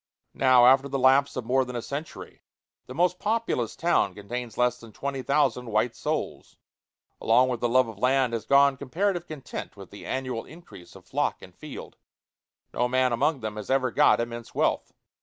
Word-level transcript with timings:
Now, 0.33 0.65
after 0.65 0.87
the 0.87 0.97
lapse 0.97 1.35
of 1.35 1.45
more 1.45 1.63
than 1.63 1.75
a 1.75 1.81
century, 1.83 2.41
the 2.87 2.95
most 2.95 3.19
populous 3.19 3.75
town 3.75 4.15
contains 4.15 4.57
less 4.57 4.79
than 4.79 4.91
twenty 4.91 5.21
thousand 5.21 5.67
white 5.67 5.95
souls. 5.95 6.57
Along 7.21 7.49
with 7.49 7.59
the 7.59 7.69
love 7.69 7.87
of 7.87 7.99
land 7.99 8.33
has 8.33 8.47
gone 8.47 8.77
comparative 8.77 9.27
content 9.27 9.77
with 9.77 9.91
the 9.91 10.07
annual 10.07 10.43
increase 10.43 10.95
of 10.95 11.05
flock 11.05 11.43
and 11.43 11.53
field. 11.55 11.97
No 12.73 12.87
man 12.87 13.13
among 13.13 13.41
them 13.41 13.57
has 13.57 13.69
ever 13.69 13.91
got 13.91 14.19
immense 14.19 14.55
wealth. 14.55 14.91